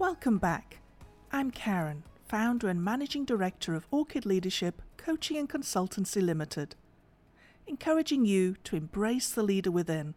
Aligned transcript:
Welcome 0.00 0.38
back. 0.38 0.78
I'm 1.30 1.50
Karen, 1.50 2.04
founder 2.26 2.68
and 2.70 2.82
managing 2.82 3.26
director 3.26 3.74
of 3.74 3.86
Orchid 3.90 4.24
Leadership 4.24 4.80
Coaching 4.96 5.36
and 5.36 5.46
Consultancy 5.46 6.22
Limited, 6.22 6.74
encouraging 7.66 8.24
you 8.24 8.56
to 8.64 8.76
embrace 8.76 9.28
the 9.28 9.42
leader 9.42 9.70
within. 9.70 10.14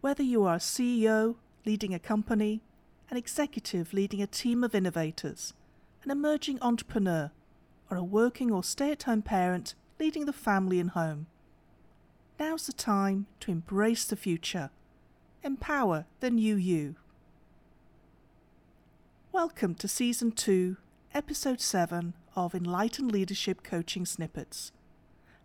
Whether 0.00 0.22
you 0.22 0.44
are 0.44 0.54
a 0.54 0.60
CEO 0.60 1.34
leading 1.66 1.92
a 1.92 1.98
company, 1.98 2.62
an 3.10 3.18
executive 3.18 3.92
leading 3.92 4.22
a 4.22 4.26
team 4.26 4.64
of 4.64 4.74
innovators, 4.74 5.52
an 6.02 6.10
emerging 6.10 6.58
entrepreneur, 6.62 7.32
or 7.90 7.98
a 7.98 8.02
working 8.02 8.50
or 8.50 8.64
stay 8.64 8.92
at 8.92 9.02
home 9.02 9.20
parent 9.20 9.74
leading 10.00 10.24
the 10.24 10.32
family 10.32 10.80
and 10.80 10.92
home. 10.92 11.26
Now's 12.40 12.66
the 12.66 12.72
time 12.72 13.26
to 13.40 13.50
embrace 13.50 14.06
the 14.06 14.16
future. 14.16 14.70
Empower 15.42 16.06
the 16.20 16.30
new 16.30 16.56
you. 16.56 16.96
Welcome 19.36 19.74
to 19.74 19.86
Season 19.86 20.32
2, 20.32 20.78
Episode 21.12 21.60
7 21.60 22.14
of 22.34 22.54
Enlightened 22.54 23.12
Leadership 23.12 23.62
Coaching 23.62 24.06
Snippets, 24.06 24.72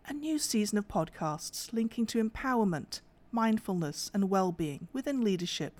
a 0.06 0.14
new 0.14 0.38
season 0.38 0.78
of 0.78 0.88
podcasts 0.88 1.70
linking 1.74 2.06
to 2.06 2.24
empowerment, 2.24 3.02
mindfulness, 3.30 4.10
and 4.14 4.30
well 4.30 4.50
being 4.50 4.88
within 4.94 5.20
leadership. 5.20 5.78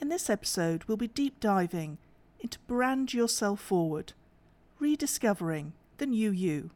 In 0.00 0.08
this 0.08 0.30
episode, 0.30 0.84
we'll 0.84 0.96
be 0.96 1.06
deep 1.06 1.38
diving 1.38 1.98
into 2.40 2.58
Brand 2.60 3.12
Yourself 3.12 3.60
Forward, 3.60 4.14
rediscovering 4.78 5.74
the 5.98 6.06
new 6.06 6.30
you. 6.30 6.70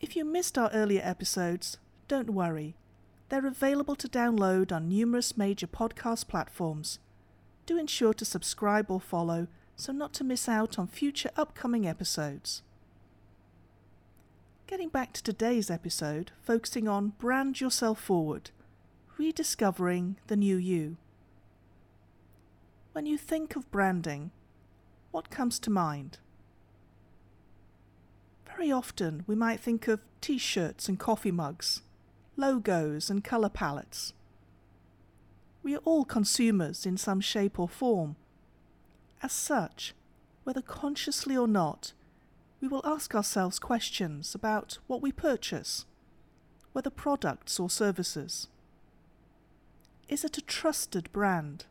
If 0.00 0.16
you 0.16 0.24
missed 0.24 0.58
our 0.58 0.70
earlier 0.72 1.02
episodes, 1.04 1.78
don't 2.08 2.30
worry. 2.30 2.74
They're 3.28 3.46
available 3.46 3.94
to 3.94 4.08
download 4.08 4.72
on 4.72 4.88
numerous 4.88 5.36
major 5.36 5.68
podcast 5.68 6.26
platforms. 6.26 6.98
Do 7.70 7.78
ensure 7.78 8.14
to 8.14 8.24
subscribe 8.24 8.90
or 8.90 9.00
follow 9.00 9.46
so 9.76 9.92
not 9.92 10.12
to 10.14 10.24
miss 10.24 10.48
out 10.48 10.76
on 10.76 10.88
future 10.88 11.30
upcoming 11.36 11.86
episodes. 11.86 12.62
Getting 14.66 14.88
back 14.88 15.12
to 15.12 15.22
today's 15.22 15.70
episode, 15.70 16.32
focusing 16.42 16.88
on 16.88 17.12
Brand 17.20 17.60
Yourself 17.60 18.00
Forward, 18.00 18.50
rediscovering 19.16 20.16
the 20.26 20.34
new 20.34 20.56
you. 20.56 20.96
When 22.90 23.06
you 23.06 23.16
think 23.16 23.54
of 23.54 23.70
branding, 23.70 24.32
what 25.12 25.30
comes 25.30 25.60
to 25.60 25.70
mind? 25.70 26.18
Very 28.48 28.72
often 28.72 29.22
we 29.28 29.36
might 29.36 29.60
think 29.60 29.86
of 29.86 30.00
t 30.20 30.38
shirts 30.38 30.88
and 30.88 30.98
coffee 30.98 31.30
mugs, 31.30 31.82
logos 32.36 33.10
and 33.10 33.22
colour 33.22 33.48
palettes. 33.48 34.12
We 35.62 35.74
are 35.74 35.82
all 35.84 36.04
consumers 36.04 36.86
in 36.86 36.96
some 36.96 37.20
shape 37.20 37.58
or 37.58 37.68
form 37.68 38.16
as 39.22 39.32
such, 39.32 39.94
whether 40.44 40.62
consciously 40.62 41.36
or 41.36 41.48
not, 41.48 41.92
we 42.60 42.68
will 42.68 42.82
ask 42.84 43.14
ourselves 43.14 43.58
questions 43.58 44.34
about 44.34 44.78
what 44.86 45.02
we 45.02 45.12
purchase, 45.12 45.84
whether 46.72 46.90
products 46.90 47.60
or 47.60 47.68
services. 47.68 48.48
Is 50.08 50.24
it 50.24 50.38
a 50.38 50.42
trusted 50.42 51.10
brand? 51.12 51.66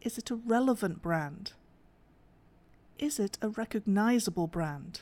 Is 0.00 0.18
it 0.18 0.30
a 0.30 0.36
relevant 0.36 1.02
brand? 1.02 1.52
Is 2.98 3.18
it 3.18 3.38
a 3.42 3.48
recognizable 3.48 4.46
brand? 4.46 5.00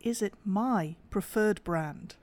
Is 0.00 0.20
it 0.20 0.34
my 0.44 0.96
preferred 1.10 1.62
brand? 1.64 2.16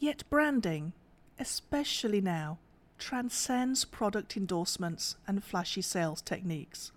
Yet 0.00 0.24
branding, 0.30 0.94
especially 1.38 2.22
now, 2.22 2.58
transcends 2.96 3.84
product 3.84 4.34
endorsements 4.34 5.16
and 5.28 5.44
flashy 5.44 5.82
sales 5.82 6.22
techniques. 6.22 6.90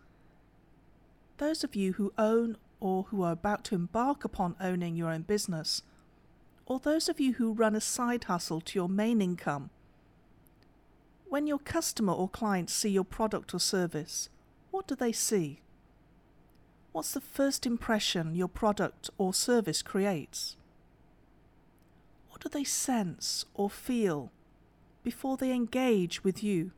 Those 1.38 1.66
of 1.66 1.75
you 1.75 1.94
who 1.94 2.14
own 2.18 2.56
or 2.80 3.03
who 3.03 3.22
are 3.24 3.34
about 3.34 3.66
to 3.66 3.75
embark 3.75 4.24
upon 4.24 4.56
owning 4.62 4.96
your 4.96 5.09
own 5.09 5.24
business, 5.24 5.84
or 6.66 6.80
those 6.80 7.09
of 7.09 7.19
you 7.19 7.34
who 7.34 7.52
run 7.52 7.75
a 7.75 7.81
side 7.81 8.24
hustle 8.24 8.62
to 8.62 8.80
your 8.80 8.88
main 8.88 9.22
income, 9.22 9.70
when 11.28 11.46
your 11.46 11.59
customer 11.59 12.14
or 12.14 12.30
clients 12.30 12.72
see 12.72 12.90
your 12.90 13.03
product 13.03 13.53
or 13.53 13.59
service, 13.59 14.30
what 14.72 14.88
do 14.88 14.96
they 14.96 15.12
see? 15.12 15.59
What's 16.94 17.12
the 17.12 17.20
first 17.20 17.66
impression 17.66 18.34
your 18.34 18.47
product 18.47 19.09
or 19.18 19.34
service 19.34 19.81
creates? 19.81 20.56
What 22.34 22.42
do 22.42 22.50
they 22.50 22.64
sense 22.64 23.46
or 23.54 23.70
feel 23.70 24.32
before 25.04 25.38
they 25.38 25.52
engage 25.52 26.24
with 26.24 26.44
you 26.44 26.72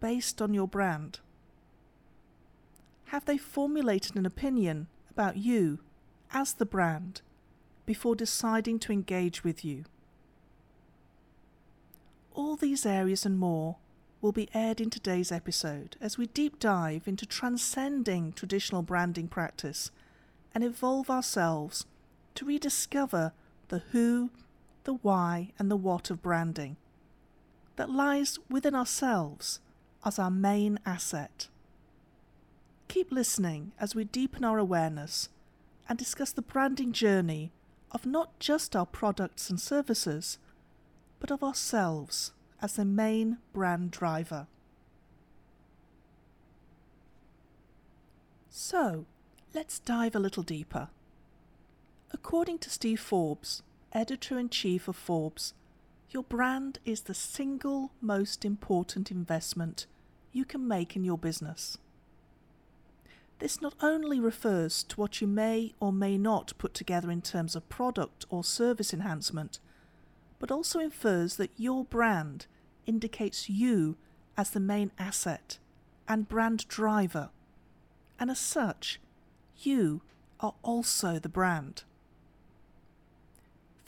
based 0.00 0.42
on 0.42 0.52
your 0.52 0.66
brand? 0.66 1.20
Have 3.06 3.24
they 3.24 3.38
formulated 3.38 4.16
an 4.16 4.26
opinion 4.26 4.88
about 5.08 5.36
you 5.36 5.78
as 6.32 6.54
the 6.54 6.66
brand 6.66 7.22
before 7.86 8.16
deciding 8.16 8.80
to 8.80 8.92
engage 8.92 9.44
with 9.44 9.64
you? 9.64 9.84
All 12.34 12.56
these 12.56 12.84
areas 12.84 13.24
and 13.24 13.38
more 13.38 13.76
will 14.20 14.32
be 14.32 14.48
aired 14.52 14.80
in 14.80 14.90
today's 14.90 15.30
episode 15.30 15.96
as 16.00 16.18
we 16.18 16.26
deep 16.26 16.58
dive 16.58 17.06
into 17.06 17.26
transcending 17.26 18.32
traditional 18.32 18.82
branding 18.82 19.28
practice 19.28 19.92
and 20.52 20.64
evolve 20.64 21.08
ourselves 21.08 21.86
to 22.34 22.44
rediscover 22.44 23.32
the 23.68 23.82
who, 23.92 24.30
the 24.84 24.94
why, 24.94 25.52
and 25.58 25.70
the 25.70 25.76
what 25.76 26.10
of 26.10 26.22
branding 26.22 26.76
that 27.76 27.90
lies 27.90 28.38
within 28.50 28.74
ourselves 28.74 29.60
as 30.04 30.18
our 30.18 30.30
main 30.30 30.78
asset. 30.84 31.48
Keep 32.88 33.10
listening 33.10 33.72
as 33.78 33.94
we 33.94 34.04
deepen 34.04 34.44
our 34.44 34.58
awareness 34.58 35.28
and 35.88 35.98
discuss 35.98 36.32
the 36.32 36.42
branding 36.42 36.92
journey 36.92 37.52
of 37.92 38.04
not 38.06 38.38
just 38.38 38.76
our 38.76 38.86
products 38.86 39.48
and 39.48 39.60
services, 39.60 40.38
but 41.20 41.30
of 41.30 41.42
ourselves 41.42 42.32
as 42.60 42.76
the 42.76 42.84
main 42.84 43.38
brand 43.52 43.90
driver. 43.90 44.46
So, 48.50 49.06
let's 49.54 49.78
dive 49.78 50.14
a 50.14 50.20
little 50.20 50.42
deeper. 50.42 50.88
According 52.12 52.58
to 52.58 52.70
Steve 52.70 53.00
Forbes, 53.00 53.62
editor 53.92 54.38
in 54.38 54.48
chief 54.48 54.88
of 54.88 54.96
Forbes, 54.96 55.54
your 56.10 56.22
brand 56.22 56.78
is 56.84 57.02
the 57.02 57.14
single 57.14 57.92
most 58.00 58.44
important 58.44 59.10
investment 59.10 59.86
you 60.32 60.44
can 60.44 60.66
make 60.66 60.96
in 60.96 61.04
your 61.04 61.18
business. 61.18 61.78
This 63.38 63.62
not 63.62 63.74
only 63.80 64.20
refers 64.20 64.82
to 64.84 64.96
what 64.96 65.20
you 65.20 65.26
may 65.26 65.72
or 65.80 65.92
may 65.92 66.18
not 66.18 66.52
put 66.58 66.74
together 66.74 67.10
in 67.10 67.22
terms 67.22 67.56
of 67.56 67.68
product 67.68 68.26
or 68.28 68.44
service 68.44 68.92
enhancement, 68.92 69.60
but 70.38 70.50
also 70.50 70.78
infers 70.78 71.36
that 71.36 71.50
your 71.56 71.84
brand 71.84 72.46
indicates 72.86 73.48
you 73.48 73.96
as 74.36 74.50
the 74.50 74.60
main 74.60 74.90
asset 74.98 75.58
and 76.08 76.28
brand 76.28 76.66
driver, 76.68 77.30
and 78.18 78.30
as 78.30 78.38
such, 78.38 79.00
you 79.56 80.02
are 80.40 80.54
also 80.62 81.18
the 81.18 81.28
brand. 81.28 81.84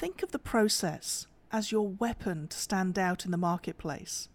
Think 0.02 0.24
of 0.24 0.32
the 0.32 0.40
process 0.40 1.28
as 1.52 1.70
your 1.70 1.86
weapon 1.86 2.48
to 2.48 2.58
stand 2.58 2.98
out 2.98 3.24
in 3.24 3.30
the 3.30 3.36
marketplace. 3.36 4.28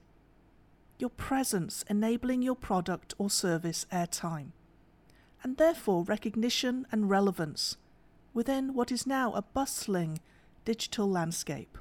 Your 0.97 1.09
presence 1.09 1.83
enabling 1.89 2.41
your 2.41 2.55
product 2.55 3.13
or 3.17 3.29
service 3.29 3.85
airtime, 3.91 4.51
and 5.43 5.57
therefore 5.57 6.05
recognition 6.05 6.87
and 6.89 7.09
relevance 7.09 7.75
within 8.33 8.75
what 8.75 8.93
is 8.93 9.05
now 9.05 9.33
a 9.33 9.41
bustling 9.41 10.21
digital 10.63 11.09
landscape. 11.11 11.77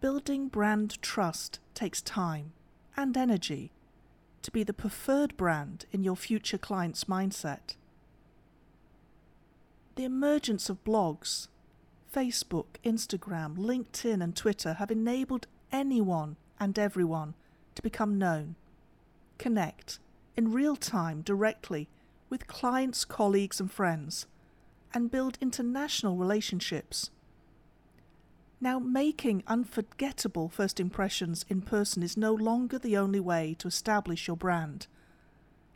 Building 0.00 0.48
brand 0.48 0.96
trust 1.02 1.60
takes 1.74 2.00
time 2.00 2.52
and 2.96 3.18
energy 3.18 3.70
to 4.40 4.50
be 4.50 4.62
the 4.62 4.72
preferred 4.72 5.36
brand 5.36 5.84
in 5.92 6.02
your 6.02 6.16
future 6.16 6.56
client's 6.56 7.04
mindset. 7.04 7.76
The 9.96 10.04
emergence 10.04 10.70
of 10.70 10.82
blogs 10.84 11.48
Facebook, 12.14 12.66
Instagram, 12.84 13.56
LinkedIn, 13.56 14.22
and 14.22 14.34
Twitter 14.34 14.74
have 14.74 14.90
enabled 14.90 15.46
anyone 15.70 16.36
and 16.58 16.78
everyone 16.78 17.34
to 17.74 17.82
become 17.82 18.18
known, 18.18 18.56
connect 19.38 20.00
in 20.36 20.52
real 20.52 20.76
time 20.76 21.22
directly 21.22 21.88
with 22.28 22.46
clients, 22.46 23.04
colleagues, 23.04 23.60
and 23.60 23.70
friends, 23.70 24.26
and 24.92 25.10
build 25.10 25.38
international 25.40 26.16
relationships. 26.16 27.10
Now, 28.60 28.78
making 28.78 29.42
unforgettable 29.46 30.48
first 30.48 30.80
impressions 30.80 31.44
in 31.48 31.62
person 31.62 32.02
is 32.02 32.16
no 32.16 32.34
longer 32.34 32.78
the 32.78 32.96
only 32.96 33.20
way 33.20 33.54
to 33.58 33.68
establish 33.68 34.26
your 34.26 34.36
brand, 34.36 34.86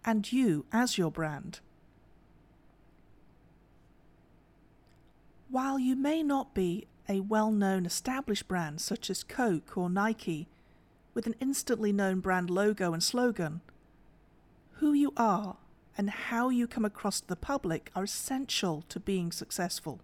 and 0.05 0.31
you 0.31 0.67
as 0.73 0.99
your 0.99 1.11
brand. 1.11 1.61
While 5.55 5.79
you 5.79 5.95
may 5.95 6.25
not 6.25 6.53
be 6.53 6.89
a 7.09 7.21
well 7.21 7.53
known 7.53 7.87
established 7.87 8.49
brand 8.49 8.81
such 8.81 9.09
as 9.09 9.23
Coke 9.23 9.79
or 9.79 9.89
Nike, 9.89 10.49
with 11.15 11.29
an 11.29 11.37
instantly 11.39 11.93
known 11.93 12.19
brand 12.19 12.51
logo 12.51 12.93
and 12.93 13.01
slogan. 13.01 13.61
Who 14.79 14.93
you 14.93 15.13
are 15.17 15.59
and 15.97 16.11
how 16.11 16.49
you 16.49 16.67
come 16.67 16.85
across 16.85 17.21
to 17.21 17.29
the 17.29 17.37
public 17.37 17.93
are 17.95 18.03
essential 18.03 18.83
to 18.89 18.99
being 18.99 19.31
successful. 19.31 20.01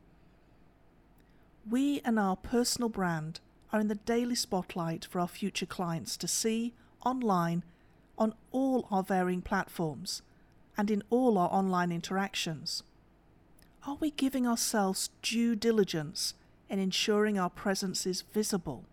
We 1.69 2.01
and 2.05 2.17
our 2.17 2.37
personal 2.37 2.89
brand 2.89 3.41
are 3.73 3.81
in 3.81 3.89
the 3.89 3.97
daily 3.97 4.37
spotlight 4.37 5.05
for 5.05 5.19
our 5.19 5.27
future 5.27 5.67
clients 5.67 6.17
to 6.19 6.29
see 6.29 6.75
online 7.05 7.65
on 8.17 8.35
all 8.53 8.87
our 8.89 9.03
varying 9.03 9.43
platforms 9.43 10.23
and 10.79 10.93
in 10.93 11.03
all 11.11 11.37
our 11.37 11.49
online 11.51 11.91
interactions. 11.91 12.85
Are 13.87 13.97
we 13.99 14.11
giving 14.11 14.47
ourselves 14.47 15.09
due 15.23 15.57
diligence 15.57 16.35
in 16.69 16.79
ensuring 16.79 17.39
our 17.39 17.49
presence 17.49 18.07
is 18.07 18.23
visible? 18.23 18.85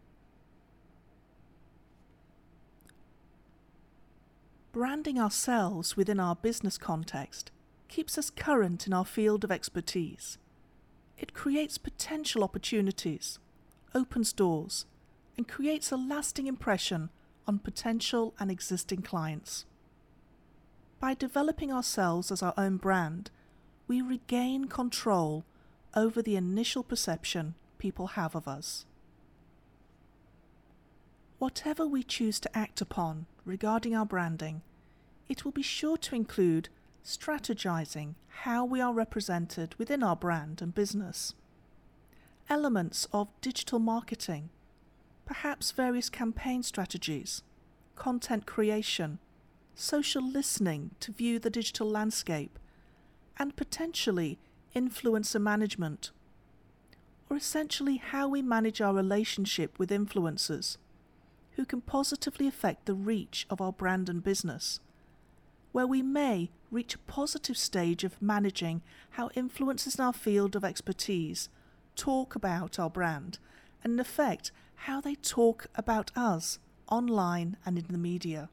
Branding 4.71 5.19
ourselves 5.19 5.97
within 5.97 6.19
our 6.19 6.35
business 6.35 6.77
context 6.77 7.51
keeps 7.89 8.17
us 8.17 8.29
current 8.29 8.87
in 8.87 8.93
our 8.93 9.05
field 9.05 9.43
of 9.43 9.51
expertise. 9.51 10.37
It 11.17 11.33
creates 11.33 11.77
potential 11.77 12.43
opportunities, 12.43 13.39
opens 13.93 14.31
doors, 14.31 14.85
and 15.35 15.47
creates 15.47 15.91
a 15.91 15.97
lasting 15.97 16.47
impression 16.47 17.09
on 17.45 17.59
potential 17.59 18.33
and 18.39 18.51
existing 18.51 19.01
clients. 19.01 19.65
By 20.99 21.13
developing 21.13 21.71
ourselves 21.73 22.31
as 22.31 22.41
our 22.41 22.53
own 22.57 22.77
brand, 22.77 23.31
we 23.87 24.01
regain 24.01 24.65
control 24.65 25.45
over 25.95 26.21
the 26.21 26.35
initial 26.35 26.83
perception 26.83 27.55
people 27.77 28.07
have 28.07 28.35
of 28.35 28.47
us. 28.47 28.85
Whatever 31.39 31.85
we 31.85 32.03
choose 32.03 32.39
to 32.39 32.57
act 32.57 32.81
upon 32.81 33.27
regarding 33.45 33.95
our 33.95 34.05
branding, 34.05 34.61
it 35.29 35.45
will 35.45 35.51
be 35.51 35.61
sure 35.61 35.97
to 35.97 36.15
include 36.15 36.69
strategizing 37.03 38.15
how 38.43 38.65
we 38.65 38.81
are 38.81 38.93
represented 38.93 39.75
within 39.77 40.03
our 40.03 40.15
brand 40.15 40.61
and 40.61 40.73
business, 40.75 41.33
elements 42.49 43.07
of 43.13 43.29
digital 43.41 43.79
marketing, 43.79 44.49
perhaps 45.25 45.71
various 45.71 46.09
campaign 46.09 46.63
strategies, 46.63 47.43
content 47.95 48.45
creation, 48.45 49.19
social 49.75 50.27
listening 50.27 50.91
to 50.99 51.11
view 51.11 51.39
the 51.39 51.49
digital 51.49 51.89
landscape, 51.89 52.57
and 53.37 53.55
potentially 53.55 54.37
influencer 54.75 55.41
management, 55.41 56.11
or 57.29 57.37
essentially 57.37 57.97
how 57.97 58.27
we 58.27 58.41
manage 58.41 58.81
our 58.81 58.93
relationship 58.93 59.77
with 59.77 59.89
influencers 59.89 60.77
who 61.55 61.65
can 61.65 61.81
positively 61.81 62.47
affect 62.47 62.85
the 62.85 62.93
reach 62.93 63.47
of 63.49 63.59
our 63.59 63.71
brand 63.71 64.09
and 64.09 64.23
business, 64.23 64.79
where 65.71 65.87
we 65.87 66.01
may 66.01 66.49
reach 66.71 66.95
a 66.95 66.99
positive 66.99 67.57
stage 67.57 68.03
of 68.03 68.21
managing 68.21 68.81
how 69.11 69.29
influencers 69.29 69.97
in 69.97 70.05
our 70.05 70.13
field 70.13 70.55
of 70.55 70.63
expertise 70.63 71.49
talk 71.95 72.35
about 72.35 72.77
our 72.77 72.89
brand 72.89 73.39
and 73.83 73.93
in 73.93 73.99
effect 73.99 74.51
how 74.81 75.01
they 75.01 75.15
talk 75.15 75.67
about 75.75 76.11
us 76.15 76.59
online 76.89 77.57
and 77.65 77.77
in 77.77 77.85
the 77.89 77.97
media. 77.97 78.49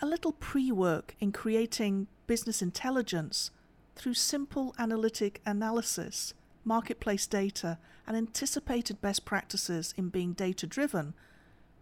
A 0.00 0.06
little 0.06 0.32
pre 0.32 0.70
work 0.70 1.16
in 1.18 1.32
creating 1.32 2.06
business 2.26 2.62
intelligence 2.62 3.50
through 3.96 4.14
simple 4.14 4.74
analytic 4.78 5.40
analysis, 5.44 6.34
marketplace 6.64 7.26
data, 7.26 7.78
and 8.06 8.16
anticipated 8.16 9.00
best 9.00 9.24
practices 9.24 9.92
in 9.96 10.08
being 10.08 10.34
data 10.34 10.66
driven 10.66 11.14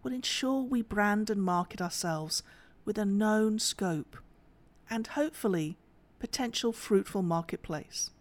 will 0.01 0.13
ensure 0.13 0.61
we 0.63 0.81
brand 0.81 1.29
and 1.29 1.43
market 1.43 1.81
ourselves 1.81 2.41
with 2.85 2.97
a 2.97 3.05
known 3.05 3.59
scope 3.59 4.17
and 4.89 5.07
hopefully 5.07 5.77
potential 6.19 6.73
fruitful 6.73 7.21
marketplace. 7.21 8.11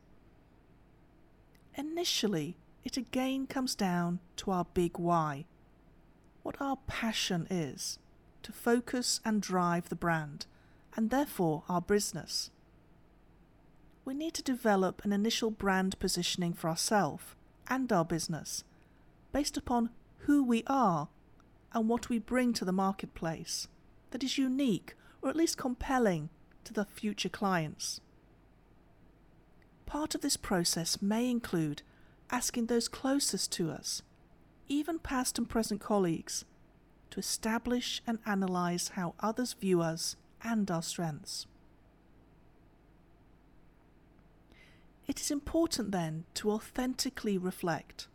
Initially, 1.75 2.57
it 2.85 2.97
again 2.97 3.47
comes 3.47 3.75
down 3.75 4.21
to 4.37 4.50
our 4.50 4.67
big 4.75 4.99
why 4.99 5.47
what 6.43 6.61
our 6.61 6.76
passion 6.87 7.47
is 7.50 7.99
to 8.47 8.53
focus 8.53 9.21
and 9.25 9.43
drive 9.43 9.88
the 9.88 9.97
brand, 9.97 10.47
and 10.95 11.11
therefore 11.11 11.65
our 11.69 11.81
business. 11.81 12.53
We 14.05 14.15
need 14.15 14.35
to 14.35 14.43
develop 14.43 15.05
an 15.05 15.12
initial 15.12 15.50
brand 15.50 15.99
positioning 15.99 16.53
for 16.53 16.69
ourselves 16.69 17.25
and 17.67 17.93
our 17.93 18.05
business 18.05 18.62
based 19.33 19.57
upon 19.57 19.91
who 20.21 20.45
we 20.45 20.62
are 20.69 21.09
and 21.73 21.88
what 21.88 22.09
we 22.09 22.21
bring 22.21 22.53
to 22.53 22.65
the 22.65 22.71
marketplace 22.71 23.67
that 24.12 24.23
is 24.23 24.38
unique 24.38 24.95
or 25.21 25.29
at 25.29 25.35
least 25.35 25.59
compelling 25.59 26.29
to 26.62 26.73
the 26.73 26.85
future 26.85 27.29
clients. 27.29 28.00
Part 29.87 30.15
of 30.15 30.21
this 30.21 30.37
process 30.37 31.03
may 31.03 31.29
include 31.29 31.83
asking 32.31 32.67
those 32.67 32.87
closest 32.87 33.50
to 33.53 33.73
us 33.73 34.03
even 34.69 35.00
past 35.00 35.37
and 35.37 35.49
present 35.49 35.81
colleagues, 35.81 36.45
to 37.16 37.20
establish 37.20 38.02
and 38.06 38.18
analyse 38.26 38.88
how 38.88 39.14
others 39.20 39.54
view 39.54 39.80
us 39.80 40.16
and 40.44 40.70
our 40.70 40.82
strengths. 40.82 41.46
It 45.06 45.18
is 45.18 45.30
important 45.30 45.92
then 45.92 46.25
to 46.35 46.50
authentically 46.50 47.38
reflect, 47.38 48.06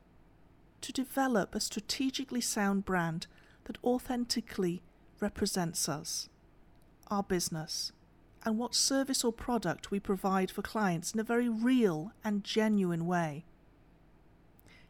to 0.81 0.91
develop 0.91 1.55
a 1.55 1.59
strategically 1.59 2.41
sound 2.41 2.85
brand 2.85 3.25
that 3.63 3.79
authentically 3.83 4.83
represents 5.19 5.89
us, 5.89 6.29
our 7.07 7.23
business, 7.23 7.91
and 8.45 8.59
what 8.59 8.75
service 8.75 9.23
or 9.23 9.33
product 9.33 9.89
we 9.89 9.99
provide 9.99 10.51
for 10.51 10.61
clients 10.61 11.11
in 11.11 11.19
a 11.19 11.23
very 11.23 11.49
real 11.49 12.11
and 12.23 12.43
genuine 12.43 13.07
way. 13.07 13.45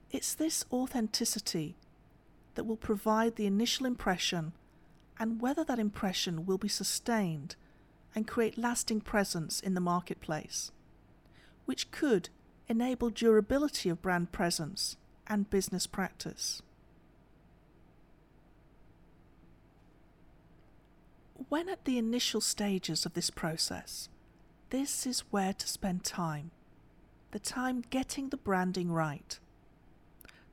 It's 0.10 0.34
this 0.34 0.66
authenticity 0.70 1.78
that 2.56 2.66
will 2.66 2.78
provide 2.78 3.36
the 3.36 3.46
initial 3.46 3.86
impression 3.86 4.54
and 5.20 5.42
whether 5.42 5.64
that 5.64 5.80
impression 5.80 6.46
will 6.46 6.58
be 6.58 6.68
sustained 6.68 7.56
and 8.16 8.28
create 8.28 8.58
lasting 8.58 9.02
presence 9.02 9.60
in 9.60 9.74
the 9.74 9.80
marketplace, 9.80 10.72
which 11.66 11.92
could 11.92 12.30
enable 12.68 13.10
durability 13.10 13.90
of 13.90 14.02
brand 14.02 14.32
presence 14.32 14.98
and 15.28 15.50
business 15.50 15.88
practice. 15.88 16.62
When 21.50 21.70
at 21.70 21.86
the 21.86 21.98
initial 21.98 22.42
stages 22.42 23.06
of 23.06 23.14
this 23.14 23.30
process, 23.30 24.10
this 24.70 25.06
is 25.06 25.24
where 25.32 25.54
to 25.54 25.68
spend 25.68 26.04
time. 26.04 26.52
The 27.32 27.40
time 27.40 27.84
getting 27.90 28.30
the 28.30 28.38
branding 28.38 28.92
right 28.92 29.40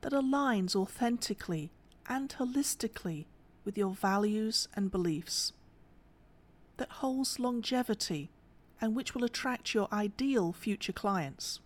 that 0.01 0.13
aligns 0.13 0.75
authentically 0.75 1.71
and 2.09 2.35
holistically 2.37 3.25
with 3.63 3.77
your 3.77 3.93
values 3.93 4.67
and 4.75 4.91
beliefs, 4.91 5.53
that 6.77 6.89
holds 6.89 7.39
longevity 7.39 8.31
and 8.81 8.95
which 8.95 9.13
will 9.13 9.23
attract 9.23 9.73
your 9.73 9.87
ideal 9.93 10.51
future 10.51 10.91
clients. 10.91 11.59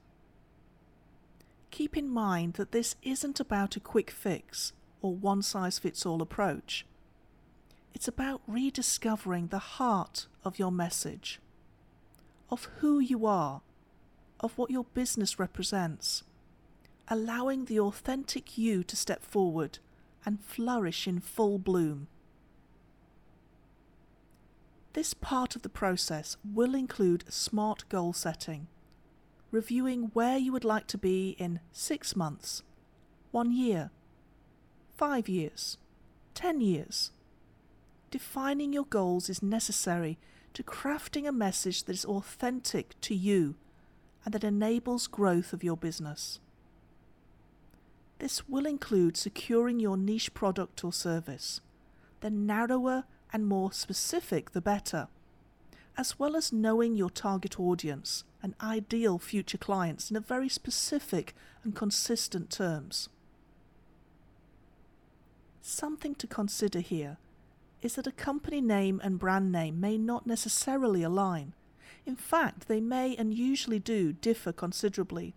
Keep 1.72 1.96
in 1.98 2.10
mind 2.10 2.54
that 2.56 2.72
this 2.72 2.96
isn't 3.02 3.40
about 3.40 3.76
a 3.76 3.80
quick 3.80 4.12
fix 4.12 4.74
or 5.02 5.16
one 5.16 5.42
size 5.42 5.80
fits 5.80 6.06
all 6.06 6.22
approach. 6.22 6.86
It's 7.94 8.08
about 8.08 8.42
rediscovering 8.48 9.48
the 9.48 9.60
heart 9.60 10.28
of 10.44 10.60
your 10.60 10.72
message, 10.72 11.40
of 12.50 12.66
who 12.80 13.00
you 13.00 13.26
are, 13.26 13.62
of 14.40 14.58
what 14.58 14.72
your 14.72 14.86
business 14.94 15.40
represents 15.40 16.24
allowing 17.08 17.66
the 17.66 17.80
authentic 17.80 18.58
you 18.58 18.84
to 18.84 18.96
step 18.96 19.24
forward 19.24 19.80
and 20.26 20.40
flourish 20.40 21.08
in 21.08 21.20
full 21.20 21.58
bloom. 21.58 22.08
This 24.94 25.14
part 25.14 25.56
of 25.56 25.64
the 25.64 25.70
process 25.70 26.38
will 26.44 26.76
include 26.76 27.32
smart 27.32 27.84
goal 27.90 28.14
setting, 28.14 28.68
reviewing 29.50 30.12
where 30.14 30.38
you 30.38 30.52
would 30.52 30.64
like 30.64 30.88
to 30.88 30.98
be 30.98 31.36
in 31.40 31.60
six 31.72 32.16
months, 32.16 32.62
one 33.32 33.52
year, 33.52 33.90
five 34.96 35.28
years, 35.28 35.78
ten 36.36 36.62
years. 36.62 37.12
Defining 38.12 38.72
your 38.72 38.86
goals 38.86 39.30
is 39.30 39.42
necessary 39.42 40.20
to 40.54 40.62
crafting 40.62 41.28
a 41.28 41.32
message 41.32 41.86
that 41.86 41.94
is 41.94 42.06
authentic 42.06 43.00
to 43.02 43.16
you 43.16 43.56
and 44.24 44.34
that 44.34 44.44
enables 44.44 45.08
growth 45.08 45.54
of 45.54 45.64
your 45.64 45.76
business. 45.76 46.40
This 48.20 48.48
will 48.48 48.66
include 48.66 49.18
securing 49.18 49.80
your 49.80 49.98
niche 49.98 50.34
product 50.34 50.84
or 50.84 50.94
service. 50.94 51.62
The 52.22 52.30
narrower 52.30 53.06
and 53.32 53.46
more 53.46 53.72
specific, 53.72 54.52
the 54.52 54.62
better, 54.62 55.08
as 55.98 56.18
well 56.18 56.36
as 56.36 56.54
knowing 56.54 56.96
your 56.96 57.10
target 57.10 57.60
audience 57.60 58.24
and 58.42 58.56
ideal 58.62 59.20
future 59.20 59.58
clients 59.58 60.10
in 60.10 60.18
a 60.18 60.22
very 60.22 60.50
specific 60.50 61.36
and 61.64 61.76
consistent 61.76 62.50
terms. 62.50 63.10
Something 65.62 66.16
to 66.16 66.28
consider 66.28 66.80
here 66.80 67.18
is 67.82 67.96
that 67.96 68.08
a 68.08 68.12
company 68.12 68.62
name 68.62 69.00
and 69.04 69.20
brand 69.20 69.52
name 69.52 69.80
may 69.80 69.98
not 69.98 70.26
necessarily 70.26 71.04
align. 71.04 71.54
In 72.06 72.16
fact, 72.16 72.68
they 72.68 72.82
may 72.82 73.16
and 73.16 73.34
usually 73.34 73.80
do 73.80 74.14
differ 74.14 74.52
considerably. 74.52 75.36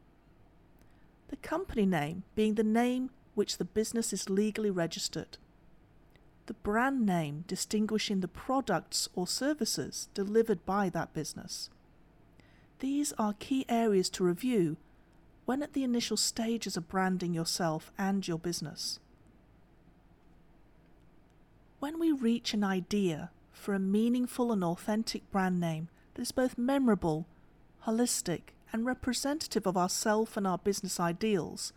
The 1.28 1.36
company 1.36 1.86
name 1.86 2.22
being 2.34 2.54
the 2.54 2.64
name 2.64 3.10
which 3.34 3.58
the 3.58 3.64
business 3.64 4.12
is 4.12 4.30
legally 4.30 4.70
registered. 4.70 5.38
The 6.46 6.54
brand 6.54 7.04
name 7.04 7.44
distinguishing 7.48 8.20
the 8.20 8.28
products 8.28 9.08
or 9.14 9.26
services 9.26 10.08
delivered 10.14 10.64
by 10.64 10.88
that 10.90 11.12
business. 11.12 11.70
These 12.78 13.12
are 13.18 13.34
key 13.38 13.64
areas 13.68 14.08
to 14.10 14.24
review 14.24 14.76
when 15.44 15.62
at 15.62 15.72
the 15.72 15.84
initial 15.84 16.16
stages 16.16 16.76
of 16.76 16.88
branding 16.88 17.34
yourself 17.34 17.90
and 17.96 18.26
your 18.26 18.38
business. 18.38 19.00
When 21.78 21.98
we 21.98 22.12
reach 22.12 22.54
an 22.54 22.64
idea 22.64 23.30
for 23.52 23.74
a 23.74 23.78
meaningful 23.78 24.52
and 24.52 24.62
authentic 24.62 25.28
brand 25.30 25.60
name 25.60 25.88
that 26.14 26.22
is 26.22 26.32
both 26.32 26.58
memorable, 26.58 27.26
holistic, 27.86 28.54
and 28.76 28.84
representative 28.84 29.66
of 29.66 29.74
ourself 29.74 30.36
and 30.36 30.46
our 30.46 30.58
business 30.58 31.00
ideals, 31.00 31.72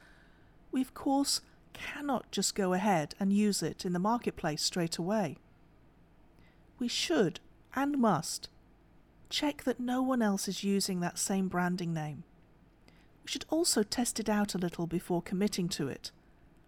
we 0.69 0.81
of 0.81 0.93
course 0.93 1.39
cannot 1.71 2.29
just 2.29 2.55
go 2.55 2.73
ahead 2.73 3.15
and 3.21 3.31
use 3.31 3.63
it 3.63 3.85
in 3.85 3.93
the 3.93 3.99
marketplace 3.99 4.61
straight 4.61 4.97
away. 4.97 5.37
We 6.77 6.89
should 6.89 7.39
and 7.73 7.97
must 7.97 8.49
check 9.29 9.63
that 9.63 9.79
no 9.79 10.01
one 10.01 10.21
else 10.21 10.49
is 10.49 10.65
using 10.65 10.99
that 10.99 11.17
same 11.17 11.47
branding 11.47 11.93
name. 11.93 12.25
We 13.23 13.29
should 13.31 13.45
also 13.49 13.81
test 13.81 14.19
it 14.19 14.27
out 14.27 14.53
a 14.53 14.57
little 14.57 14.85
before 14.85 15.21
committing 15.21 15.69
to 15.69 15.87
it, 15.87 16.11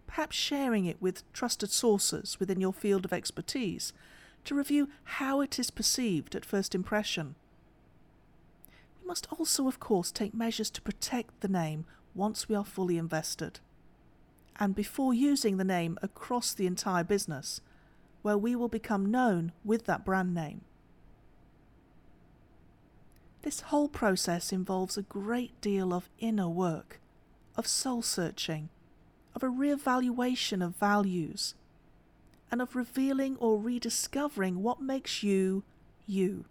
perhaps 0.06 0.34
sharing 0.34 0.86
it 0.86 0.96
with 0.98 1.30
trusted 1.34 1.70
sources 1.70 2.40
within 2.40 2.58
your 2.58 2.72
field 2.72 3.04
of 3.04 3.12
expertise 3.12 3.92
to 4.46 4.54
review 4.54 4.88
how 5.04 5.42
it 5.42 5.58
is 5.58 5.70
perceived 5.70 6.34
at 6.34 6.46
first 6.46 6.74
impression. 6.74 7.34
Must 9.12 9.28
also, 9.30 9.68
of 9.68 9.78
course, 9.78 10.10
take 10.10 10.32
measures 10.32 10.70
to 10.70 10.80
protect 10.80 11.42
the 11.42 11.48
name 11.48 11.84
once 12.14 12.48
we 12.48 12.54
are 12.54 12.64
fully 12.64 12.96
invested. 12.96 13.60
And 14.58 14.74
before 14.74 15.12
using 15.12 15.58
the 15.58 15.64
name 15.64 15.98
across 16.00 16.54
the 16.54 16.66
entire 16.66 17.04
business, 17.04 17.60
where 18.22 18.38
we 18.38 18.56
will 18.56 18.70
become 18.70 19.10
known 19.10 19.52
with 19.66 19.84
that 19.84 20.06
brand 20.06 20.32
name. 20.32 20.62
This 23.42 23.60
whole 23.60 23.86
process 23.86 24.50
involves 24.50 24.96
a 24.96 25.02
great 25.02 25.60
deal 25.60 25.92
of 25.92 26.08
inner 26.18 26.48
work, 26.48 26.98
of 27.54 27.66
soul 27.66 28.00
searching, 28.00 28.70
of 29.34 29.42
a 29.42 29.50
re-evaluation 29.50 30.62
of 30.62 30.76
values, 30.76 31.54
and 32.50 32.62
of 32.62 32.74
revealing 32.74 33.36
or 33.40 33.58
rediscovering 33.58 34.62
what 34.62 34.80
makes 34.80 35.22
you 35.22 35.64
you, 36.06 36.46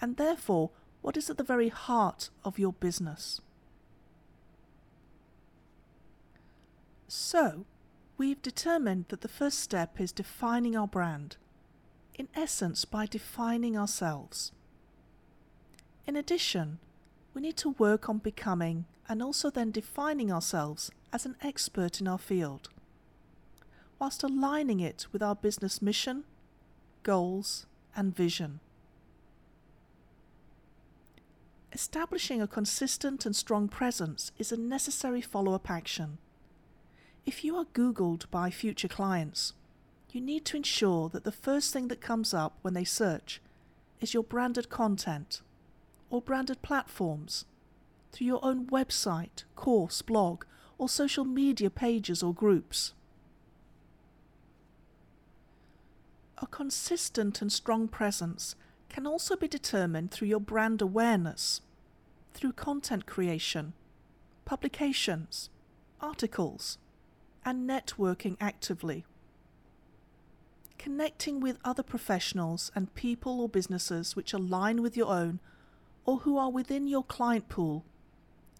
and 0.00 0.16
therefore 0.16 0.70
what 1.02 1.16
is 1.16 1.28
at 1.28 1.36
the 1.36 1.44
very 1.44 1.68
heart 1.68 2.30
of 2.44 2.58
your 2.58 2.72
business. 2.72 3.40
So, 7.08 7.66
we've 8.16 8.40
determined 8.40 9.06
that 9.08 9.20
the 9.20 9.28
first 9.28 9.60
step 9.60 10.00
is 10.00 10.12
defining 10.12 10.74
our 10.74 10.86
brand, 10.86 11.36
in 12.14 12.28
essence, 12.34 12.84
by 12.86 13.04
defining 13.04 13.76
ourselves. 13.76 14.52
In 16.06 16.16
addition, 16.16 16.78
we 17.34 17.42
need 17.42 17.56
to 17.58 17.70
work 17.70 18.08
on 18.08 18.18
becoming 18.18 18.86
and 19.08 19.22
also 19.22 19.50
then 19.50 19.70
defining 19.70 20.32
ourselves 20.32 20.90
as 21.12 21.26
an 21.26 21.36
expert 21.42 22.00
in 22.00 22.08
our 22.08 22.18
field, 22.18 22.70
whilst 23.98 24.22
aligning 24.22 24.80
it 24.80 25.06
with 25.12 25.22
our 25.22 25.34
business 25.34 25.82
mission, 25.82 26.24
goals, 27.02 27.66
and 27.94 28.16
vision. 28.16 28.60
Establishing 31.74 32.42
a 32.42 32.46
consistent 32.46 33.24
and 33.24 33.34
strong 33.34 33.66
presence 33.66 34.30
is 34.36 34.52
a 34.52 34.58
necessary 34.58 35.22
follow 35.22 35.54
up 35.54 35.70
action. 35.70 36.18
If 37.24 37.44
you 37.44 37.56
are 37.56 37.64
Googled 37.64 38.30
by 38.30 38.50
future 38.50 38.88
clients, 38.88 39.54
you 40.10 40.20
need 40.20 40.44
to 40.46 40.56
ensure 40.58 41.08
that 41.08 41.24
the 41.24 41.32
first 41.32 41.72
thing 41.72 41.88
that 41.88 42.02
comes 42.02 42.34
up 42.34 42.58
when 42.60 42.74
they 42.74 42.84
search 42.84 43.40
is 44.02 44.12
your 44.12 44.22
branded 44.22 44.68
content 44.68 45.40
or 46.10 46.20
branded 46.20 46.60
platforms, 46.60 47.46
through 48.10 48.26
your 48.26 48.44
own 48.44 48.66
website, 48.66 49.44
course, 49.56 50.02
blog, 50.02 50.44
or 50.76 50.90
social 50.90 51.24
media 51.24 51.70
pages 51.70 52.22
or 52.22 52.34
groups. 52.34 52.92
A 56.36 56.46
consistent 56.46 57.40
and 57.40 57.50
strong 57.50 57.88
presence 57.88 58.56
can 58.92 59.06
also 59.06 59.34
be 59.34 59.48
determined 59.48 60.10
through 60.10 60.28
your 60.28 60.40
brand 60.40 60.82
awareness, 60.82 61.62
through 62.34 62.52
content 62.52 63.06
creation, 63.06 63.72
publications, 64.44 65.48
articles, 66.00 66.76
and 67.44 67.68
networking 67.68 68.36
actively. 68.38 69.04
Connecting 70.78 71.40
with 71.40 71.58
other 71.64 71.82
professionals 71.82 72.70
and 72.74 72.94
people 72.94 73.40
or 73.40 73.48
businesses 73.48 74.14
which 74.14 74.34
align 74.34 74.82
with 74.82 74.96
your 74.96 75.08
own 75.08 75.40
or 76.04 76.18
who 76.18 76.36
are 76.36 76.50
within 76.50 76.86
your 76.86 77.04
client 77.04 77.48
pool 77.48 77.84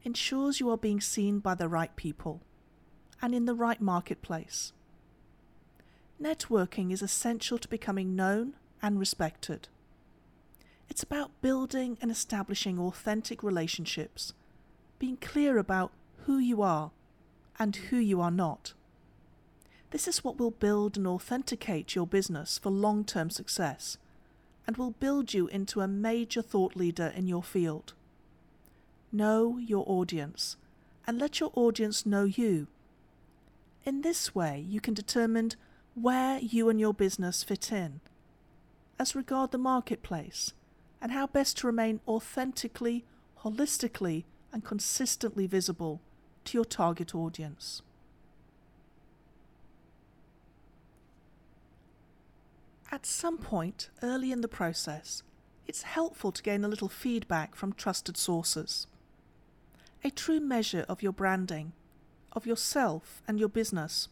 ensures 0.02 0.60
you 0.60 0.70
are 0.70 0.78
being 0.78 1.00
seen 1.00 1.40
by 1.40 1.54
the 1.54 1.68
right 1.68 1.94
people 1.94 2.40
and 3.20 3.34
in 3.34 3.44
the 3.44 3.54
right 3.54 3.80
marketplace. 3.80 4.72
Networking 6.20 6.90
is 6.90 7.02
essential 7.02 7.58
to 7.58 7.68
becoming 7.68 8.16
known 8.16 8.54
and 8.80 8.98
respected. 8.98 9.68
It's 10.92 11.02
about 11.02 11.40
building 11.40 11.96
and 12.02 12.10
establishing 12.10 12.78
authentic 12.78 13.42
relationships, 13.42 14.34
being 14.98 15.16
clear 15.16 15.56
about 15.56 15.90
who 16.26 16.36
you 16.36 16.60
are 16.60 16.90
and 17.58 17.74
who 17.74 17.96
you 17.96 18.20
are 18.20 18.30
not. 18.30 18.74
This 19.90 20.06
is 20.06 20.22
what 20.22 20.38
will 20.38 20.50
build 20.50 20.98
and 20.98 21.06
authenticate 21.06 21.94
your 21.94 22.06
business 22.06 22.58
for 22.58 22.68
long 22.68 23.06
term 23.06 23.30
success 23.30 23.96
and 24.66 24.76
will 24.76 24.90
build 24.90 25.32
you 25.32 25.46
into 25.46 25.80
a 25.80 25.88
major 25.88 26.42
thought 26.42 26.76
leader 26.76 27.10
in 27.16 27.26
your 27.26 27.42
field. 27.42 27.94
Know 29.10 29.56
your 29.56 29.84
audience 29.86 30.58
and 31.06 31.18
let 31.18 31.40
your 31.40 31.52
audience 31.54 32.04
know 32.04 32.24
you. 32.24 32.66
In 33.86 34.02
this 34.02 34.34
way, 34.34 34.62
you 34.68 34.78
can 34.78 34.92
determine 34.92 35.52
where 35.94 36.38
you 36.38 36.68
and 36.68 36.78
your 36.78 36.92
business 36.92 37.42
fit 37.42 37.72
in 37.72 38.00
as 38.98 39.16
regard 39.16 39.52
the 39.52 39.56
marketplace 39.56 40.52
and 41.02 41.10
how 41.10 41.26
best 41.26 41.58
to 41.58 41.66
remain 41.66 42.00
authentically, 42.06 43.04
holistically, 43.42 44.22
and 44.52 44.64
consistently 44.64 45.48
visible 45.48 46.00
to 46.44 46.56
your 46.56 46.64
target 46.64 47.12
audience. 47.12 47.82
At 52.92 53.04
some 53.04 53.38
point 53.38 53.90
early 54.02 54.30
in 54.30 54.42
the 54.42 54.48
process, 54.48 55.24
it's 55.66 55.82
helpful 55.82 56.30
to 56.30 56.42
gain 56.42 56.64
a 56.64 56.68
little 56.68 56.88
feedback 56.88 57.56
from 57.56 57.72
trusted 57.72 58.16
sources. 58.16 58.86
A 60.04 60.10
true 60.10 60.40
measure 60.40 60.84
of 60.88 61.02
your 61.02 61.12
branding, 61.12 61.72
of 62.32 62.46
yourself 62.46 63.22
and 63.26 63.40
your 63.40 63.48
business, 63.48 64.08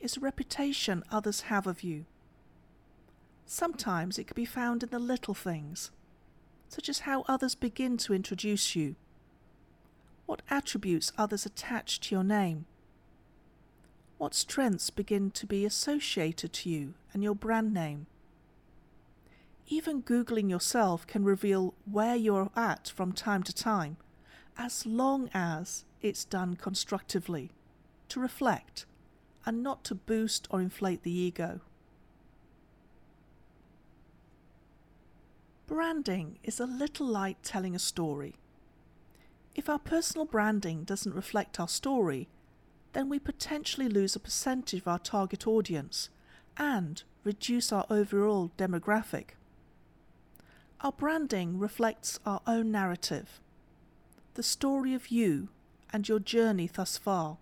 is 0.00 0.14
the 0.14 0.20
reputation 0.20 1.02
others 1.10 1.42
have 1.42 1.66
of 1.66 1.82
you. 1.82 2.04
Sometimes 3.46 4.18
it 4.18 4.26
can 4.26 4.34
be 4.34 4.44
found 4.44 4.82
in 4.82 4.90
the 4.90 4.98
little 4.98 5.34
things, 5.34 5.90
such 6.72 6.88
as 6.88 7.00
how 7.00 7.22
others 7.28 7.54
begin 7.54 7.98
to 7.98 8.14
introduce 8.14 8.74
you, 8.74 8.96
what 10.24 10.40
attributes 10.48 11.12
others 11.18 11.44
attach 11.44 12.00
to 12.00 12.14
your 12.14 12.24
name, 12.24 12.64
what 14.16 14.32
strengths 14.34 14.88
begin 14.88 15.30
to 15.32 15.44
be 15.46 15.66
associated 15.66 16.50
to 16.54 16.70
you 16.70 16.94
and 17.12 17.22
your 17.22 17.34
brand 17.34 17.74
name? 17.74 18.06
Even 19.66 20.02
Googling 20.02 20.48
yourself 20.48 21.06
can 21.06 21.24
reveal 21.24 21.74
where 21.84 22.16
you're 22.16 22.50
at 22.56 22.90
from 22.94 23.12
time 23.12 23.42
to 23.42 23.52
time, 23.54 23.98
as 24.56 24.86
long 24.86 25.28
as 25.34 25.84
it's 26.00 26.24
done 26.24 26.54
constructively, 26.54 27.50
to 28.08 28.18
reflect, 28.18 28.86
and 29.44 29.62
not 29.62 29.84
to 29.84 29.94
boost 29.94 30.48
or 30.50 30.62
inflate 30.62 31.02
the 31.02 31.12
ego. 31.12 31.60
Branding 35.66 36.38
is 36.42 36.60
a 36.60 36.66
little 36.66 37.06
like 37.06 37.38
telling 37.42 37.74
a 37.74 37.78
story. 37.78 38.34
If 39.54 39.68
our 39.68 39.78
personal 39.78 40.26
branding 40.26 40.84
doesn't 40.84 41.14
reflect 41.14 41.58
our 41.60 41.68
story, 41.68 42.28
then 42.92 43.08
we 43.08 43.18
potentially 43.18 43.88
lose 43.88 44.14
a 44.14 44.20
percentage 44.20 44.80
of 44.80 44.88
our 44.88 44.98
target 44.98 45.46
audience 45.46 46.10
and 46.58 47.02
reduce 47.24 47.72
our 47.72 47.86
overall 47.88 48.50
demographic. 48.58 49.30
Our 50.80 50.92
branding 50.92 51.58
reflects 51.58 52.18
our 52.26 52.40
own 52.46 52.70
narrative, 52.70 53.40
the 54.34 54.42
story 54.42 54.94
of 54.94 55.08
you 55.08 55.48
and 55.92 56.08
your 56.08 56.18
journey 56.18 56.68
thus 56.72 56.98
far. 56.98 57.38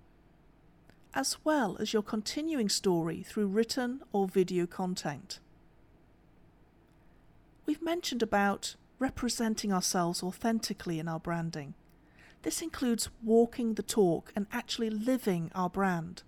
as 1.15 1.37
well 1.45 1.77
as 1.81 1.93
your 1.93 2.03
continuing 2.03 2.69
story 2.69 3.23
through 3.23 3.47
written 3.47 4.01
or 4.13 4.29
video 4.29 4.67
content. 4.67 5.41
We've 7.71 7.81
mentioned 7.81 8.21
about 8.21 8.75
representing 8.99 9.73
ourselves 9.73 10.25
authentically 10.25 10.99
in 10.99 11.07
our 11.07 11.21
branding. 11.21 11.75
This 12.43 12.63
includes 12.63 13.11
walking 13.23 13.75
the 13.75 13.83
talk 13.85 14.33
and 14.35 14.49
actually 14.51 14.91
living 14.91 15.53
our 15.55 15.71
brand. 15.71 16.25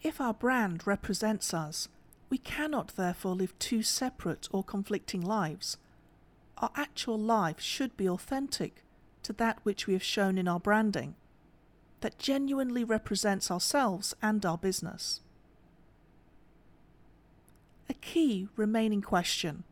If 0.00 0.20
our 0.20 0.32
brand 0.32 0.86
represents 0.86 1.52
us, 1.52 1.88
we 2.30 2.38
cannot 2.38 2.94
therefore 2.94 3.34
live 3.34 3.58
two 3.58 3.82
separate 3.82 4.46
or 4.52 4.62
conflicting 4.62 5.22
lives. 5.22 5.76
Our 6.58 6.70
actual 6.76 7.18
life 7.18 7.58
should 7.58 7.96
be 7.96 8.08
authentic 8.08 8.84
to 9.24 9.32
that 9.32 9.58
which 9.64 9.88
we 9.88 9.92
have 9.94 10.04
shown 10.04 10.38
in 10.38 10.46
our 10.46 10.60
branding, 10.60 11.16
that 12.00 12.20
genuinely 12.20 12.84
represents 12.84 13.50
ourselves 13.50 14.14
and 14.22 14.46
our 14.46 14.56
business. 14.56 15.20
A 17.88 17.94
key 17.94 18.48
remaining 18.56 19.02
question 19.02 19.64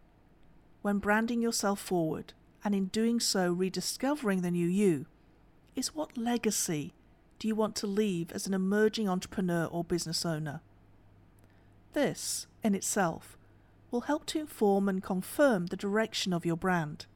when 0.83 0.99
branding 0.99 1.41
yourself 1.41 1.81
forward 1.81 2.33
and 2.65 2.75
in 2.75 2.87
doing 2.87 3.19
so 3.19 3.53
rediscovering 3.53 4.43
the 4.43 4.51
new 4.51 4.69
you 4.69 5.07
is 5.75 5.95
what 5.95 6.17
legacy 6.17 6.93
do 7.39 7.49
you 7.49 7.55
want 7.55 7.75
to 7.77 7.87
leave 7.87 8.31
as 8.33 8.47
an 8.47 8.55
emerging 8.55 9.09
entrepreneur 9.09 9.65
or 9.67 9.83
business 9.83 10.25
owner? 10.25 10.61
This, 11.93 12.47
in 12.63 12.75
itself, 12.75 13.37
will 13.91 14.03
help 14.03 14.27
to 14.27 14.41
inform 14.41 14.89
and 14.89 15.03
confirm 15.03 15.67
the 15.67 15.77
direction 15.77 16.33
of 16.33 16.47
your 16.47 16.57
brand, 16.57 17.07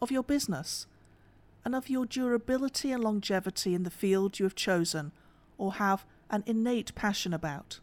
of 0.00 0.10
your 0.10 0.22
business, 0.22 0.86
and 1.64 1.74
of 1.74 1.88
your 1.88 2.06
durability 2.06 2.92
and 2.92 3.02
longevity 3.02 3.74
in 3.74 3.82
the 3.82 3.90
field 3.90 4.38
you 4.38 4.44
have 4.44 4.54
chosen 4.54 5.12
or 5.56 5.74
have 5.74 6.06
an 6.30 6.42
innate 6.46 6.94
passion 6.94 7.34
about. 7.34 7.80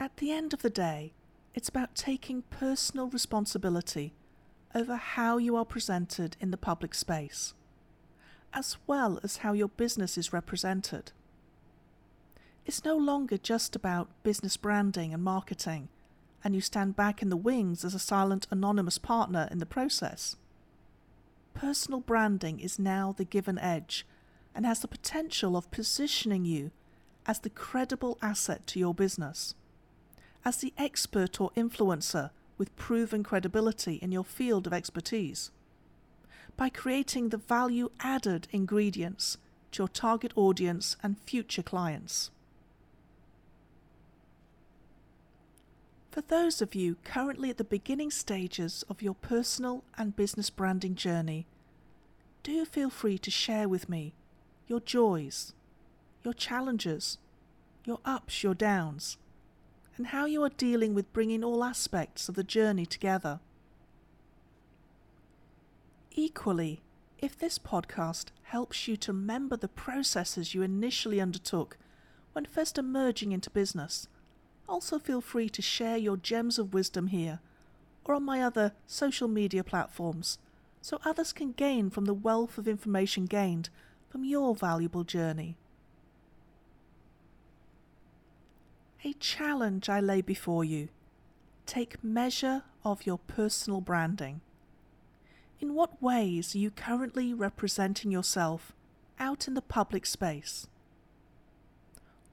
At 0.00 0.18
the 0.18 0.30
end 0.30 0.54
of 0.54 0.62
the 0.62 0.70
day, 0.70 1.12
it's 1.54 1.68
about 1.68 1.96
taking 1.96 2.42
personal 2.42 3.08
responsibility 3.08 4.14
over 4.72 4.94
how 4.94 5.38
you 5.38 5.56
are 5.56 5.64
presented 5.64 6.36
in 6.38 6.52
the 6.52 6.56
public 6.56 6.94
space, 6.94 7.54
as 8.52 8.76
well 8.86 9.18
as 9.24 9.38
how 9.38 9.54
your 9.54 9.68
business 9.68 10.16
is 10.16 10.32
represented. 10.32 11.10
It's 12.64 12.84
no 12.84 12.96
longer 12.96 13.36
just 13.38 13.74
about 13.74 14.22
business 14.22 14.56
branding 14.56 15.12
and 15.12 15.24
marketing, 15.24 15.88
and 16.44 16.54
you 16.54 16.60
stand 16.60 16.94
back 16.94 17.20
in 17.20 17.28
the 17.28 17.36
wings 17.36 17.84
as 17.84 17.94
a 17.94 17.98
silent, 17.98 18.46
anonymous 18.52 18.98
partner 18.98 19.48
in 19.50 19.58
the 19.58 19.66
process. 19.66 20.36
Personal 21.54 22.00
branding 22.00 22.60
is 22.60 22.78
now 22.78 23.12
the 23.16 23.24
given 23.24 23.58
edge 23.58 24.06
and 24.54 24.64
has 24.64 24.78
the 24.78 24.86
potential 24.86 25.56
of 25.56 25.72
positioning 25.72 26.44
you 26.44 26.70
as 27.26 27.40
the 27.40 27.50
credible 27.50 28.16
asset 28.22 28.64
to 28.68 28.78
your 28.78 28.94
business 28.94 29.56
as 30.44 30.58
the 30.58 30.72
expert 30.78 31.40
or 31.40 31.50
influencer 31.56 32.30
with 32.56 32.74
proven 32.76 33.22
credibility 33.22 33.94
in 33.96 34.12
your 34.12 34.24
field 34.24 34.66
of 34.66 34.72
expertise, 34.72 35.50
by 36.56 36.68
creating 36.68 37.28
the 37.28 37.36
value 37.36 37.90
added 38.00 38.48
ingredients 38.50 39.38
to 39.70 39.82
your 39.82 39.88
target 39.88 40.32
audience 40.36 40.96
and 41.02 41.18
future 41.18 41.62
clients. 41.62 42.30
For 46.10 46.22
those 46.22 46.60
of 46.60 46.74
you 46.74 46.96
currently 47.04 47.50
at 47.50 47.58
the 47.58 47.64
beginning 47.64 48.10
stages 48.10 48.84
of 48.88 49.02
your 49.02 49.14
personal 49.14 49.84
and 49.96 50.16
business 50.16 50.50
branding 50.50 50.96
journey, 50.96 51.46
do 52.42 52.64
feel 52.64 52.90
free 52.90 53.18
to 53.18 53.30
share 53.30 53.68
with 53.68 53.88
me 53.88 54.14
your 54.66 54.80
joys, 54.80 55.52
your 56.24 56.34
challenges, 56.34 57.18
your 57.84 58.00
ups, 58.04 58.42
your 58.42 58.54
downs 58.54 59.16
and 59.98 60.06
how 60.08 60.24
you 60.24 60.42
are 60.44 60.48
dealing 60.50 60.94
with 60.94 61.12
bringing 61.12 61.44
all 61.44 61.64
aspects 61.64 62.28
of 62.28 62.36
the 62.36 62.44
journey 62.44 62.86
together. 62.86 63.40
Equally, 66.12 66.80
if 67.18 67.36
this 67.36 67.58
podcast 67.58 68.26
helps 68.44 68.86
you 68.86 68.96
to 68.96 69.12
remember 69.12 69.56
the 69.56 69.68
processes 69.68 70.54
you 70.54 70.62
initially 70.62 71.20
undertook 71.20 71.76
when 72.32 72.44
first 72.46 72.78
emerging 72.78 73.32
into 73.32 73.50
business, 73.50 74.06
also 74.68 74.98
feel 74.98 75.20
free 75.20 75.48
to 75.48 75.60
share 75.60 75.96
your 75.96 76.16
gems 76.16 76.58
of 76.58 76.72
wisdom 76.72 77.08
here 77.08 77.40
or 78.04 78.14
on 78.14 78.24
my 78.24 78.40
other 78.40 78.72
social 78.86 79.28
media 79.28 79.64
platforms 79.64 80.38
so 80.80 81.00
others 81.04 81.32
can 81.32 81.52
gain 81.52 81.90
from 81.90 82.04
the 82.04 82.14
wealth 82.14 82.56
of 82.56 82.68
information 82.68 83.26
gained 83.26 83.68
from 84.08 84.24
your 84.24 84.54
valuable 84.54 85.04
journey. 85.04 85.56
A 89.04 89.12
challenge 89.14 89.88
I 89.88 90.00
lay 90.00 90.20
before 90.20 90.64
you. 90.64 90.88
Take 91.66 92.02
measure 92.02 92.64
of 92.84 93.06
your 93.06 93.18
personal 93.18 93.80
branding. 93.80 94.40
In 95.60 95.74
what 95.74 96.02
ways 96.02 96.54
are 96.54 96.58
you 96.58 96.70
currently 96.70 97.32
representing 97.32 98.10
yourself 98.10 98.72
out 99.18 99.46
in 99.46 99.54
the 99.54 99.62
public 99.62 100.06
space? 100.06 100.66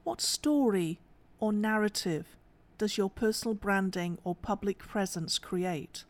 What 0.04 0.20
story 0.20 0.98
or 1.38 1.52
narrative 1.52 2.36
does 2.78 2.98
your 2.98 3.10
personal 3.10 3.54
branding 3.54 4.18
or 4.24 4.34
public 4.34 4.78
presence 4.78 5.38
create? 5.38 6.04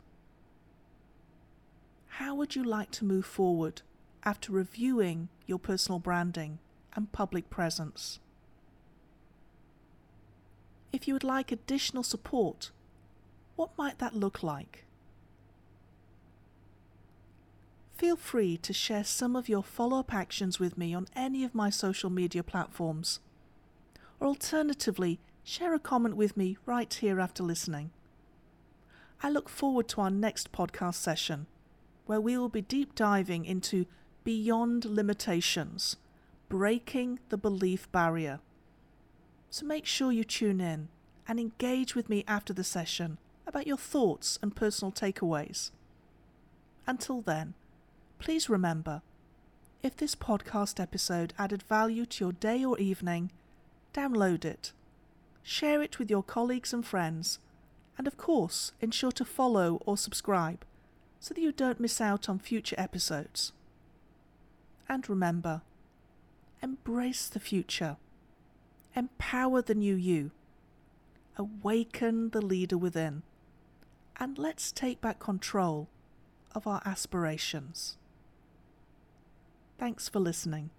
How 2.07 2.33
would 2.35 2.55
you 2.55 2.63
like 2.63 2.91
to 2.91 3.05
move 3.05 3.25
forward 3.25 3.81
after 4.23 4.51
reviewing 4.51 5.29
your 5.45 5.59
personal 5.59 5.99
branding 5.99 6.59
and 6.95 7.11
public 7.11 7.49
presence? 7.49 8.19
If 10.91 11.07
you 11.07 11.13
would 11.13 11.23
like 11.23 11.51
additional 11.51 12.03
support, 12.03 12.71
what 13.55 13.77
might 13.77 13.99
that 13.99 14.15
look 14.15 14.41
like? 14.41 14.85
Feel 17.97 18.15
free 18.15 18.57
to 18.57 18.73
share 18.73 19.03
some 19.03 19.35
of 19.35 19.49
your 19.49 19.63
follow 19.63 19.99
up 19.99 20.13
actions 20.13 20.59
with 20.59 20.77
me 20.77 20.93
on 20.93 21.07
any 21.15 21.43
of 21.43 21.55
my 21.55 21.71
social 21.71 22.11
media 22.11 22.43
platforms. 22.43 23.19
Or 24.19 24.27
alternatively, 24.27 25.19
share 25.43 25.73
a 25.73 25.79
comment 25.79 26.15
with 26.15 26.37
me 26.37 26.57
right 26.65 26.93
here 26.93 27.19
after 27.19 27.41
listening. 27.41 27.89
I 29.23 29.31
look 29.31 29.49
forward 29.49 29.87
to 29.89 30.01
our 30.01 30.11
next 30.11 30.51
podcast 30.51 30.95
session, 30.95 31.47
where 32.05 32.21
we 32.21 32.37
will 32.37 32.49
be 32.49 32.61
deep 32.61 32.93
diving 32.93 33.45
into 33.45 33.87
Beyond 34.23 34.85
Limitations 34.85 35.95
Breaking 36.49 37.19
the 37.29 37.37
Belief 37.37 37.91
Barrier. 37.91 38.41
So 39.49 39.65
make 39.65 39.85
sure 39.85 40.11
you 40.11 40.23
tune 40.23 40.61
in 40.61 40.89
and 41.27 41.39
engage 41.39 41.95
with 41.95 42.09
me 42.09 42.23
after 42.27 42.53
the 42.53 42.63
session 42.63 43.17
about 43.45 43.67
your 43.67 43.77
thoughts 43.77 44.37
and 44.41 44.55
personal 44.55 44.91
takeaways. 44.91 45.71
Until 46.85 47.21
then, 47.21 47.53
please 48.19 48.49
remember 48.49 49.01
if 49.83 49.95
this 49.95 50.15
podcast 50.15 50.79
episode 50.79 51.33
added 51.37 51.63
value 51.63 52.05
to 52.05 52.25
your 52.25 52.33
day 52.33 52.63
or 52.65 52.77
evening, 52.79 53.31
download 53.93 54.43
it, 54.43 54.73
share 55.43 55.81
it 55.81 55.99
with 55.99 56.09
your 56.09 56.23
colleagues 56.23 56.73
and 56.73 56.85
friends, 56.85 57.39
and 57.97 58.07
of 58.07 58.17
course, 58.17 58.73
ensure 58.81 59.11
to 59.11 59.25
follow 59.25 59.81
or 59.85 59.97
subscribe 59.97 60.65
so 61.19 61.33
that 61.33 61.41
you 61.41 61.51
don't 61.51 61.79
miss 61.79 62.01
out 62.01 62.27
on 62.27 62.39
future 62.39 62.75
episodes. 62.77 63.53
And 64.89 65.07
remember, 65.09 65.61
embrace 66.61 67.27
the 67.27 67.39
future 67.39 67.97
empower 68.97 69.61
the 69.61 69.75
new 69.75 69.95
you, 69.95 70.31
awaken 71.37 72.31
the 72.31 72.41
leader 72.41 72.77
within, 72.77 73.21
and 74.19 74.39
let's 74.39 74.71
take 74.71 74.99
back 74.99 75.19
control 75.19 75.87
of 76.55 76.65
our 76.65 76.81
aspirations. 76.83 77.97
Thanks 79.77 80.09
for 80.09 80.19
listening. 80.19 80.71